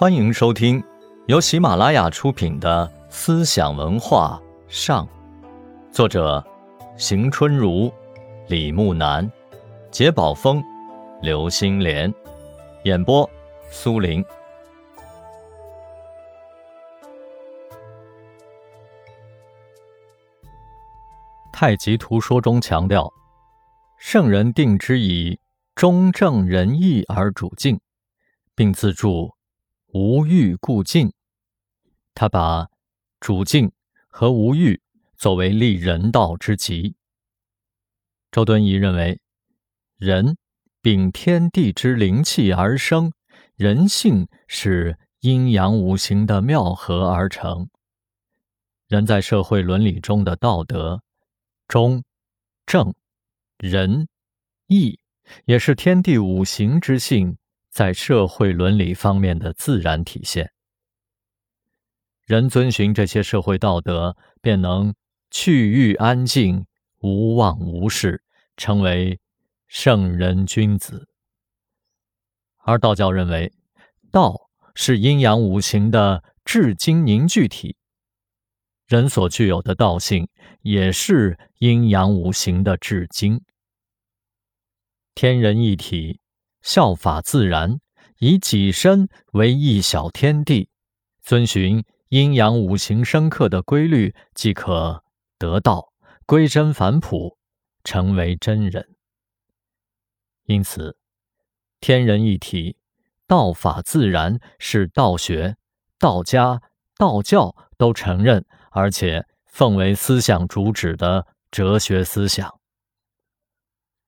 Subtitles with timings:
[0.00, 0.82] 欢迎收听
[1.26, 5.06] 由喜马拉雅出品的《思想文化上》，
[5.92, 6.42] 作者
[6.96, 7.92] 邢春如、
[8.48, 9.30] 李木南、
[9.90, 10.64] 杰宝峰、
[11.20, 12.10] 刘星莲，
[12.84, 13.28] 演播
[13.70, 14.24] 苏林。
[21.52, 23.12] 太极图说中强调，
[23.98, 25.38] 圣人定之以
[25.74, 27.78] 中正仁义而主敬，
[28.54, 29.30] 并自助。
[29.92, 31.12] 无欲故静，
[32.14, 32.68] 他把
[33.18, 33.72] 主静
[34.08, 34.80] 和无欲
[35.16, 36.94] 作为立人道之极。
[38.30, 39.20] 周敦颐认为，
[39.96, 40.36] 人
[40.80, 43.12] 秉天地之灵气而生，
[43.56, 47.68] 人性是阴阳五行的妙合而成。
[48.86, 51.02] 人在社会伦理中的道德、
[51.66, 52.04] 忠、
[52.64, 52.94] 正、
[53.58, 54.06] 仁、
[54.68, 55.00] 义，
[55.46, 57.36] 也是天地五行之性。
[57.70, 60.52] 在社会伦理方面的自然体现，
[62.26, 64.94] 人遵循这些社会道德，便能
[65.30, 66.66] 去欲安静，
[66.98, 68.24] 无妄无事，
[68.56, 69.20] 成为
[69.68, 71.08] 圣人君子。
[72.58, 73.52] 而道教认为，
[74.10, 77.76] 道是阴阳五行的至精凝聚体，
[78.86, 80.28] 人所具有的道性
[80.62, 83.40] 也是阴阳五行的至精，
[85.14, 86.19] 天人一体。
[86.62, 87.80] 效法自然，
[88.18, 90.68] 以己身为一小天地，
[91.22, 95.04] 遵循阴阳五行生克的规律，即可
[95.38, 95.92] 得道，
[96.26, 97.36] 归真返璞，
[97.84, 98.96] 成为真人。
[100.44, 100.96] 因此，
[101.80, 102.76] 天人一体、
[103.26, 105.56] 道法自然是道学、
[105.98, 106.60] 道家、
[106.96, 112.60] 道教都承认而且奉为思想主旨的哲学思想。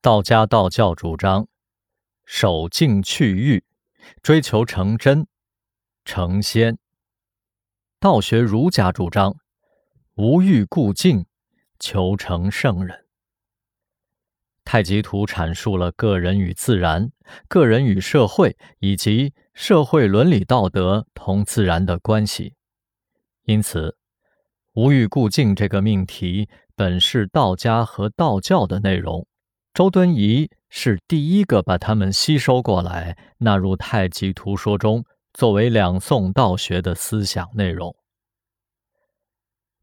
[0.00, 1.46] 道家、道教主张。
[2.34, 3.62] 守静去欲，
[4.22, 5.26] 追求成真、
[6.02, 6.78] 成仙。
[8.00, 9.36] 道学儒家主张
[10.14, 11.26] 无欲故静，
[11.78, 13.04] 求成圣人。
[14.64, 17.12] 太极图阐述了个人与自然、
[17.48, 22.54] 个人与社会以及社会伦理道德同自然的关系。
[23.42, 23.98] 因此，
[24.72, 29.26] 无欲故静这个命题本是道家和道教的内容。
[29.74, 30.50] 周敦颐。
[30.74, 37.94] 是第一个把他们吸收过来，纳入太极图说中，作为两宋道学的思想内容。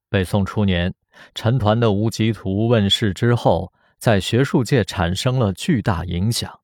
[0.10, 0.96] 北宋初年，
[1.36, 6.60] 陈抟的无极图问世之后，在学术界产生了巨大影响。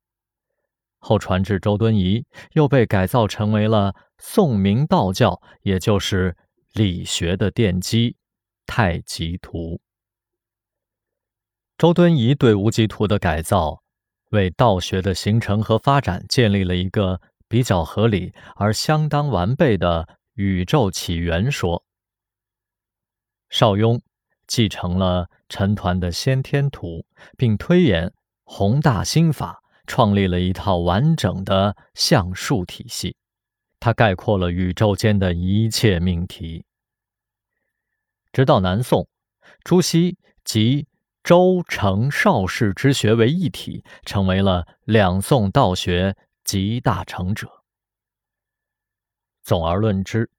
[0.97, 6.35] 后传至周敦颐，又被改造成为了宋明道教，也就是
[6.73, 8.15] 理学的奠基——
[8.65, 9.79] 太极图。
[11.77, 13.83] 周敦颐对无极图的改造。
[14.31, 21.83] 为道学的形成和发展建立了一个比较合理而相当完备的宇宙起源说。
[23.49, 24.01] 邵雍
[24.47, 27.05] 继承了陈抟的先天图，
[27.37, 28.11] 并推演
[28.43, 33.15] 宏大心法，创立了一套完整的象数体系。
[33.79, 36.65] 他概括了宇宙间的一切命题。
[38.33, 39.07] 直到南宋，
[39.63, 40.87] 朱熹即。
[41.25, 47.63] 周成邵氏之学为一体，成为了两宋道学集大成者。
[49.41, 50.29] 总而论之，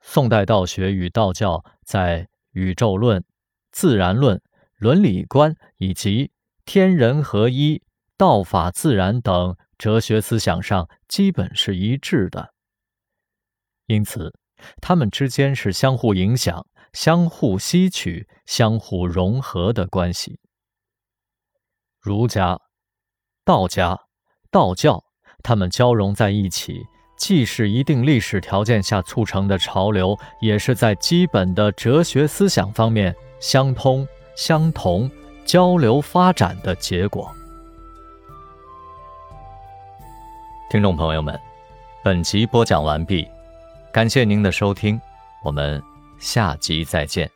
[0.00, 3.24] 宋代道学与道教在宇宙论、
[3.72, 4.40] 自然论、
[4.76, 6.30] 伦理观以及
[6.64, 7.82] 天人合一、
[8.16, 12.54] 道法自然等哲学思想上基本是一致的。
[13.86, 14.32] 因此，
[14.80, 16.64] 他们之间是相互影响。
[16.94, 20.38] 相互吸取、相互融合的关系。
[22.00, 22.58] 儒家、
[23.44, 23.98] 道家、
[24.50, 25.02] 道教，
[25.42, 26.86] 他们交融在一起，
[27.18, 34.06] 既是一定历史条件下促成的潮流，也是在基本的哲学思想方面相通、
[34.36, 35.10] 相同、
[35.44, 37.34] 交流发展的结果。
[40.70, 41.38] 听众朋友们，
[42.04, 43.26] 本集播讲完毕，
[43.92, 45.00] 感谢您的收听，
[45.42, 45.93] 我们。
[46.24, 47.33] 下集再见。